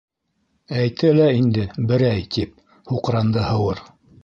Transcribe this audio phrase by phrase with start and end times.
[0.77, 2.25] —Әйтә лә инде —«берәй»!
[2.37, 2.59] —тип
[2.95, 3.87] һуҡранды Һыуыр.